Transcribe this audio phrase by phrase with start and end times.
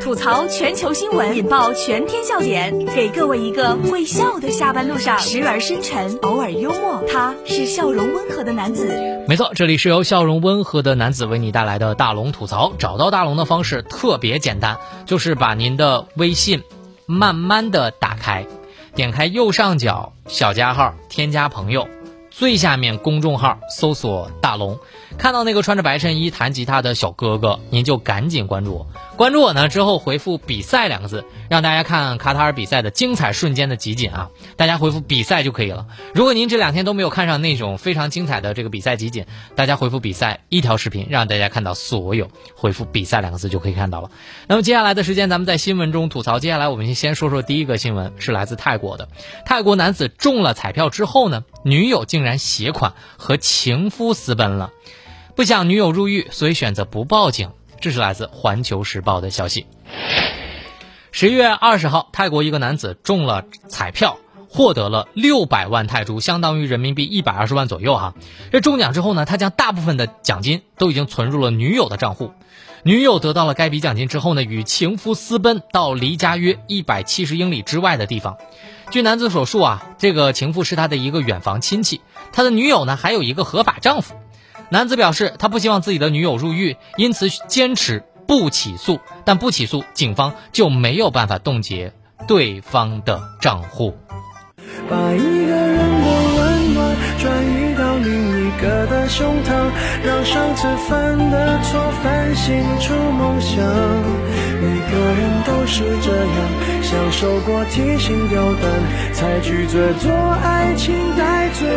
[0.00, 7.02] 吐槽全球新闻，引爆全天笑点，给各位一个会笑的下班路上，时而深沉，偶尔幽默。
[7.12, 9.24] 他是笑容温和的男子。
[9.26, 12.72] 没错，这里是由笑容温和的男子为你带来的大龙吐槽。
[12.78, 16.62] 找到大龙的方式特别简单，就是把您的微信
[17.06, 18.46] 慢慢的打开，
[18.94, 21.88] 点开右上角小加号，添加朋友。
[22.30, 24.78] 最下面公众号搜索大龙，
[25.18, 28.86] 看到那个穿着白衬衣弹吉他的小哥哥，您就赶紧关注我。
[29.22, 34.30] 关注我呢之后回复“比赛”两个字，让大家看卡塔尔比赛的精彩瞬间的集锦啊！
[34.56, 35.86] 大家回复“比赛”就可以了。
[36.12, 42.32] 如果您这两天都没有看上那种非常精彩的这个比赛集锦，大家回复“比赛”一条视频，让大家看到所有。
[42.56, 44.10] 回复“比赛”两个字就可以看到了。
[44.48, 46.40] 那么接下来的时间，咱们在新闻中吐槽。
[46.40, 49.06] 接下来我们先说说第一个新闻，是来自泰国的。
[49.46, 54.72] 泰国男子中了彩票之后呢，女友竟然携款和情夫私奔了，
[55.36, 57.50] 不想女友入狱，所以选择不报警。
[57.82, 59.66] 这是来自《环球时报》的消息。
[61.10, 67.96] 十一月二十号，泰国一个男子中了彩票，获得了六百万泰铢，相当于人民币一百二十万左右。
[67.96, 68.14] 哈，
[68.52, 72.30] 这中奖之后呢，他将大部分的奖金都已经存入了女友的账户。
[72.84, 78.36] 女友得到了该笔奖金之后呢，与情夫私奔到离家约一百七十英里之外的地方。
[78.92, 82.00] 据男子所述啊，这个情妇是他的一个远房亲戚，
[82.32, 84.14] 他的女友呢还有一个合法丈夫。
[84.72, 89.00] 男子表示，他不希望自己的女友入狱，因此坚持不起诉。
[89.22, 91.92] 但不起诉，警方就没有办法冻结
[92.26, 93.94] 对方的账户。
[94.88, 99.70] 把一个人的温暖转移到另一个的胸膛，
[100.06, 103.62] 让上次犯的错反省出梦想。
[104.62, 111.68] 每个人都是这样，享受过提心吊胆，才拒绝做爱情带罪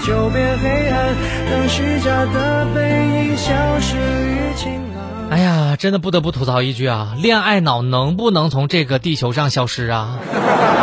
[0.00, 1.14] 就变黑暗，
[1.50, 5.30] 当虚假的背影消失于晴朗。
[5.30, 10.18] 哎呀，真的不得不吐槽一句啊，恋爱脑能不能从这个地球上消失啊？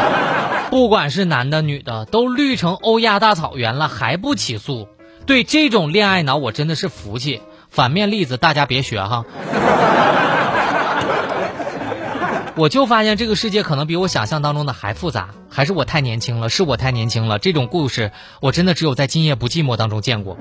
[0.70, 4.88] 不管是男的女的，都绿成欧亚大草原了还不起诉，
[5.26, 7.42] 对这种恋爱脑我真的是服气。
[7.70, 9.26] 反面例子大家别学哈。
[12.56, 17.40] 我就发现这个世界可能比我想象当中的还复杂，还是我太年轻了，是我太年轻了。
[17.40, 20.38] 这种故事我真的只有在《今夜不寂寞》当中见过。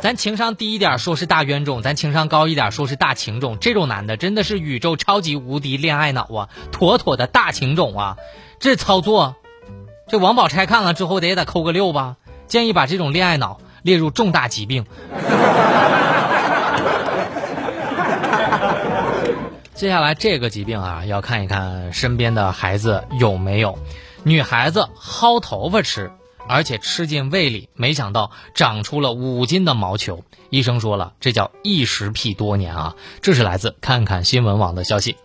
[0.00, 3.58] 咱情商低一点说是大冤种，咱情商高一点说是大情种。
[3.60, 8.16] 这种男的真的是宇宙超级无敌恋爱脑啊，妥妥的大情种啊！
[8.60, 9.36] 这操作，
[10.08, 12.16] 这王宝钗看了之后得也得扣个六吧？
[12.46, 14.86] 建议把这种恋爱脑列入重大疾病。
[19.78, 23.78] 接下来这个疾病啊，要看一看身边的孩子有没有。
[24.24, 26.10] 女孩子薅头发吃。
[26.50, 30.24] 而且吃进胃里，没想到长出了五斤的毛球。
[30.48, 32.96] 医生说了，这叫异食癖多年啊！
[33.20, 35.16] 这是来自看看新闻网的消息。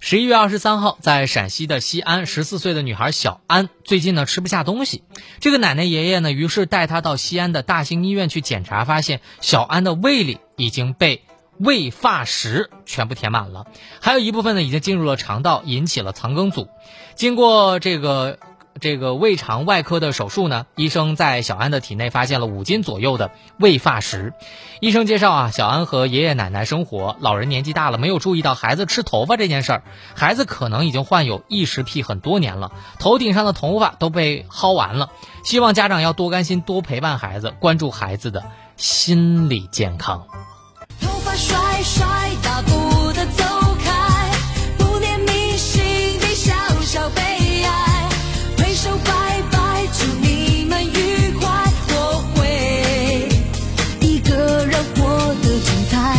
[0.00, 5.04] 十一月二十三号，在陕西的西安，十四岁的女孩小安最近呢吃不下东西。
[5.38, 11.22] 这个奶奶爷爷呢，于是带她到西安的大型医院去检查，发现小安的胃里已经被
[11.58, 13.66] 胃发石全部填满了，
[14.00, 16.68] 还有一部分呢已经进入了肠道，引起了肠梗阻。
[17.14, 18.38] 经过这个。
[18.80, 24.32] 这个胃肠外科的手术呢，医生在小安的体内发现了五斤左右的胃发石。
[24.80, 29.82] 医生介绍啊，小安和爷爷奶奶生活，老人年纪大了，没有注意到孩子吃头发这件事儿。
[30.16, 35.12] 孩子可能已经患有异食癖很多年了，头顶上的头发都被薅完了。
[35.44, 38.42] 希望家长要多关心，多陪伴孩子，关注孩子的
[38.76, 40.26] 心理健康。
[41.54, 42.06] 头发甩甩
[42.42, 43.44] 大步的走
[43.84, 44.30] 开，
[44.76, 47.20] 不念迷信的小小悲
[47.62, 48.08] 哀，
[48.58, 51.48] 挥手拜拜，祝你们愉快，
[51.90, 53.28] 我会
[54.00, 56.18] 一个人活得精彩。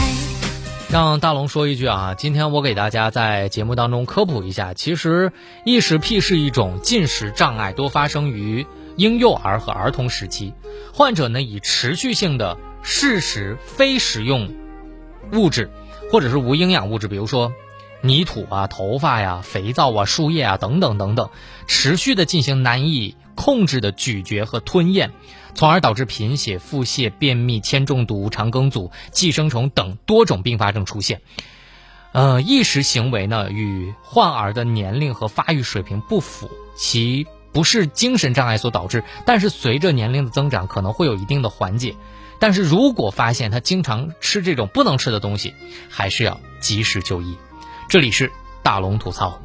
[0.89, 5.33] 让大龙说一句啊，今天我给大家在节目当中科普一下，其实
[5.65, 8.65] 异食癖是一种进食障碍，多发生于
[8.95, 10.53] 婴幼儿和儿童时期。
[10.93, 14.49] 患者呢以持续性的嗜食非食用
[15.33, 15.69] 物质，
[16.11, 17.51] 或者是无营养物质，比如说
[18.01, 21.29] 泥土啊、头发呀、肥皂啊、树叶啊等等等等，
[21.67, 25.11] 持续的进行难以控制的咀嚼和吞咽。
[25.53, 31.21] 从而导致贫血、腹泻、便秘、铅中毒、肠梗阻、寄生虫等多种并发症出现。
[32.11, 41.95] 呃，异食行为呢与患儿的年龄和发育水平不符，其不是精神障碍所导致，但是随着年龄的增长可能会有一定的缓解。
[42.39, 45.53] 但是如果发现他经常吃这种不能吃的东西，
[45.89, 47.37] 还是要及时就医。
[47.87, 48.31] 这里是
[48.63, 49.39] 大龙吐槽。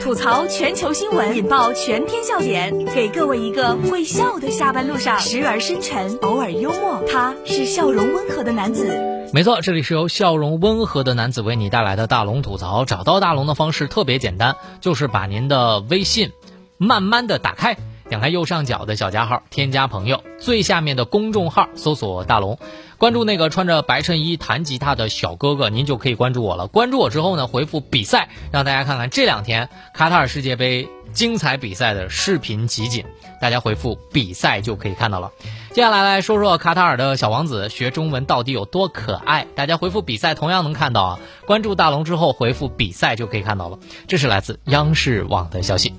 [0.00, 7.02] 吐槽全球新闻，引爆全天笑点，给各位一个会笑的下班路上，时而深沉，偶尔幽默。
[7.10, 9.30] 他是笑容温和的男子。
[9.32, 12.84] 没错，这里是由笑容温和的男子为你带来的大龙吐槽。
[12.84, 16.32] 找到大龙的方式特别简单，就是把您的微信
[16.76, 17.76] 慢慢的打开。
[18.10, 22.58] 点开右上角的小加号，添加朋友，最下面的公众号搜索大龙，
[22.98, 26.66] 关注那个穿着白衬衣弹吉他的小哥哥，您就可以关注我了。
[26.66, 33.04] 关注我之后呢，回复比赛，让大家看看这两天卡塔尔世界杯精彩比赛的视频集锦。
[33.40, 35.30] 大家回复比赛就可以看到了。
[35.72, 39.46] 接下来来说说卡塔尔的小王子学中文到底有多可爱？
[39.54, 41.18] 大家回复比赛同样能看到啊。
[41.46, 43.78] 关注大龙之后回复比赛就可以看到了。
[44.08, 45.94] 这是来自央视网的消息。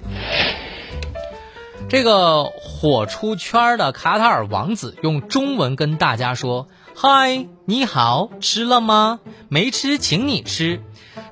[1.92, 9.20] 这个火出圈的卡塔尔王子用中文跟大家说：“嗨，你好，吃了吗？
[9.50, 10.82] 没吃，请你吃。”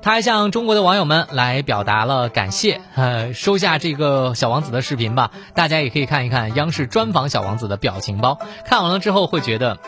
[0.02, 5.30] 他还向中国的网友们来表达了感谢，呃，收下这个小王子的视频吧。
[5.54, 9.78] 大家也可以看一看央视专访小王子的表情包，看完了之后会觉得，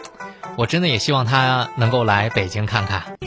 [0.56, 3.18] 我真的也希望他能够来北京看看。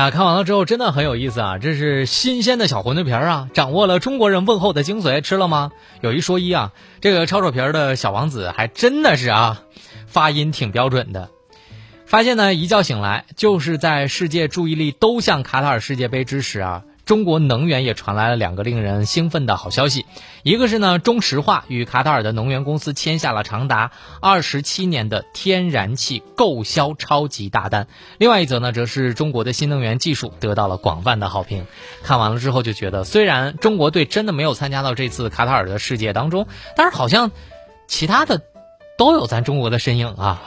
[0.00, 1.58] 呀，看完了之后真的很有意思啊！
[1.58, 5.72] 这是新鲜的小馄饨皮儿啊，掌握了中国人问候的精髓，吃了吗？
[6.00, 9.62] 有一说一啊，这个抄手皮儿的小王子还真的是啊，
[10.06, 11.28] 发音挺标准的。
[12.06, 16.84] 发现呢，一觉醒来就是在世界注意力都向卡塔尔世界杯之时啊。
[17.10, 20.06] 中国能源也传来了两个令人兴奋的好消息，
[20.44, 23.90] 一个是呢，中石化与卡塔尔的能源公司签下了长达
[24.20, 27.86] 二十七年的天然气购销超级大单；
[28.18, 31.66] 另外一则呢，则是中国的新能源技术得到了广泛的好评。
[32.04, 36.46] 看完了之后就觉得，虽然中国队真的没有参加到这次卡塔尔的世界当中，
[36.76, 37.32] 但是好像
[37.88, 38.40] 其他的
[38.96, 40.44] 都有咱中国的身影啊。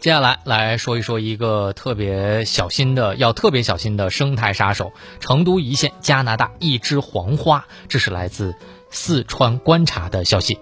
[0.00, 7.66] 接下来来说一说一个特别小心的，要特别小心的生态杀手——成都一线加拿大一枝黄花。
[7.88, 8.54] 这是来自
[8.90, 10.60] 四川观察的消息。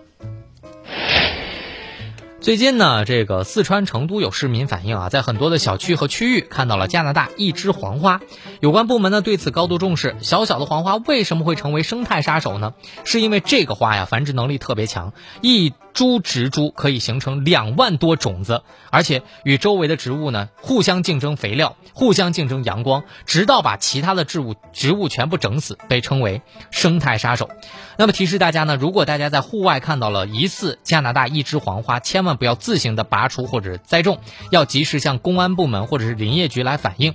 [2.41, 8.21] 最近呢，这个四川成都有市民反映啊，在很多的小区和区域看到了加拿大一枝黄花。
[8.61, 10.17] 有关部门呢对此高度重视。
[10.21, 12.73] 小小的黄花为什么会成为生态杀手呢？
[13.05, 15.12] 是因为这个花呀繁殖能力特别强，
[15.43, 27.48] 一株植株可以形成两万多种子，而且与周围的植物呢互相竞争肥料，互相竞争阳光，直到把其他的植物植物全部整死，被称为生态杀手。
[27.96, 34.19] 那么提示大家呢，如果大家在户外看到了疑似加拿大一枝黄花，千万不要自行的拔除或者栽种，
[34.50, 37.14] 要及时向公安部门或者是林业局来反映，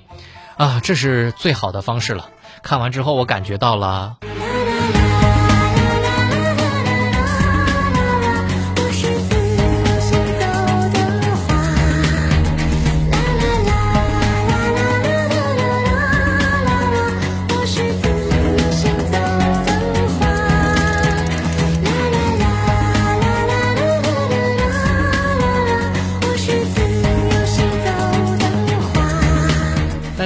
[0.58, 2.30] 啊，这是最好的方式了。
[2.64, 4.18] 看完之后，我感觉到了。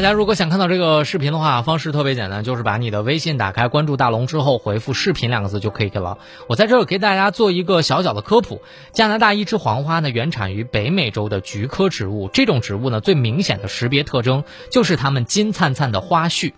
[0.06, 6.20] 大家如果想看到这个视频的话，方式特别简单，就是把你的微信打开，关注大龙之后回复“视频”两个字就可以了。
[6.48, 12.30] 我在这儿给大家做一个小小的科普：加拿大一枝黄花呢，原产于北美洲的菊科植物。
[12.32, 16.54] 这种植物呢，最明显的识别特征就是它们金灿灿的花序。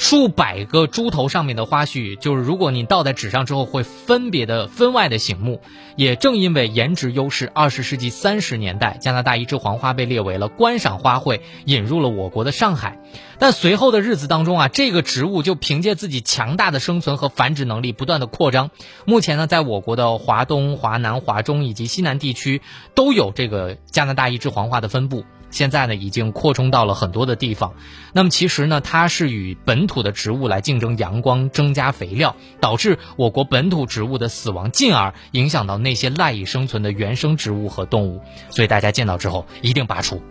[0.00, 5.60] 数百个猪头上面的花絮，就是如果你倒在纸上之后，会分别的分外的醒目。
[5.94, 12.98] 也正因为颜值优势，二十世纪三十年代，加拿大一枝黄花被列为了观赏花卉，引入了我国的上海。
[13.38, 18.70] 但随后的日子当中啊，这个植物就凭借自己强大的生存和繁殖能力，不断的扩张。
[19.04, 22.62] 目前呢，在我国的华东、华南、华中以及西南地区，
[22.94, 25.26] 都有这个加拿大一枝黄花的分布。
[25.50, 27.74] 现在呢，已经扩充到了很多的地方。
[28.12, 38.22] 那么其实呢，它是与本土的植物来竞争阳光、增加肥料，导致我国本土植物的死亡，进而影响到那些赖以生存的原生植物和动物。
[38.48, 40.22] 所以大家见到之后一定拔除。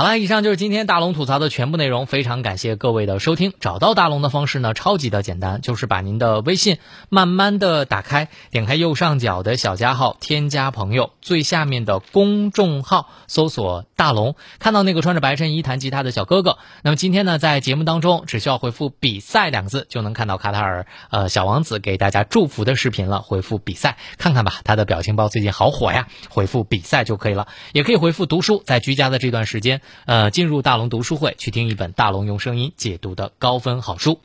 [0.00, 3.52] 好了，以上就是今天大龙吐槽的全部内容，非常感谢各位的收听。
[3.60, 6.78] 找到大龙的方式呢，超级的简单，就是把您的微信
[7.10, 16.56] 慢慢的打开，点开右上角的小加号，添加朋友，最下面的公众号搜索大龙，看到那个穿着白衬衣弹吉他的小哥哥。
[16.80, 23.20] 那么今天呢，在节目当中，只需要回复“比赛”两个字，就能看到卡塔尔呃小王子给大家祝福的视频了。
[23.20, 26.08] 回复“比赛”，看看吧，他的表情包最近好火呀。
[26.30, 28.62] 回复“比赛”就可以了，也可以回复“读书”。
[28.64, 29.82] 在居家的这段时间。
[30.06, 34.18] 呃，进入大龙读书会，去听一本大龙用声音解读的高分好书。